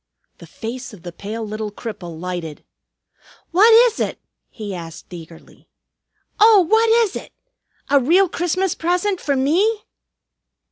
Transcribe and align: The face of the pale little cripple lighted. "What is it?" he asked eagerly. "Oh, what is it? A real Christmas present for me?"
The 0.39 0.47
face 0.47 0.93
of 0.95 1.03
the 1.03 1.11
pale 1.11 1.45
little 1.45 1.71
cripple 1.71 2.19
lighted. 2.19 2.63
"What 3.51 3.71
is 3.71 3.99
it?" 3.99 4.17
he 4.49 4.73
asked 4.73 5.13
eagerly. 5.13 5.67
"Oh, 6.39 6.61
what 6.61 6.89
is 6.89 7.15
it? 7.15 7.31
A 7.87 7.99
real 7.99 8.27
Christmas 8.27 8.73
present 8.73 9.21
for 9.21 9.35
me?" 9.35 9.83